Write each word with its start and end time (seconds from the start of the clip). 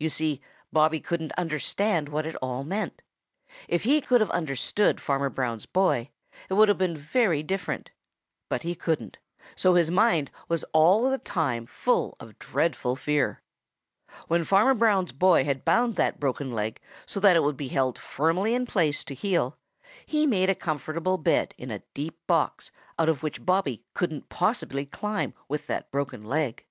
You 0.00 0.08
see, 0.08 0.40
Bobby 0.72 0.98
couldn't 0.98 1.30
understand 1.34 2.08
what 2.08 2.26
it 2.26 2.34
all 2.42 2.64
meant. 2.64 3.02
If 3.68 3.84
he 3.84 4.00
could 4.00 4.20
have 4.20 4.28
understood 4.32 5.00
Farmer 5.00 5.30
Brown's 5.30 5.64
boy, 5.64 6.10
it 6.48 6.54
would 6.54 6.68
have 6.68 6.76
been 6.76 6.96
very 6.96 7.44
different. 7.44 7.92
But 8.48 8.64
he 8.64 8.74
couldn't, 8.74 9.16
and 9.38 9.48
so 9.54 9.74
his 9.74 9.88
mind 9.88 10.32
was 10.48 10.64
all 10.72 11.08
the 11.08 11.18
time 11.18 11.66
full 11.66 12.16
of 12.18 12.36
dreadful 12.40 12.96
fear. 12.96 13.42
When 14.26 14.42
Farmer 14.42 14.74
Brown's 14.74 15.12
boy 15.12 15.44
had 15.44 15.64
bound 15.64 15.92
that 15.94 16.18
broken 16.18 16.50
leg 16.50 16.80
so 17.06 17.20
that 17.20 17.36
it 17.36 17.44
would 17.44 17.56
be 17.56 17.68
held 17.68 17.96
firmly 17.96 18.56
in 18.56 18.66
place 18.66 19.04
to 19.04 19.14
heal, 19.14 19.56
he 20.04 20.26
made 20.26 20.50
a 20.50 20.56
comfortable 20.56 21.16
bed 21.16 21.54
in 21.56 21.70
a 21.70 21.84
deep 21.94 22.18
box 22.26 22.72
out 22.98 23.08
of 23.08 23.22
which 23.22 23.44
Bobby 23.46 23.84
couldn't 23.94 24.28
possibly 24.30 24.84
climb 24.84 25.32
with 25.46 25.68
that 25.68 25.92
broken 25.92 26.24
leg. 26.24 26.66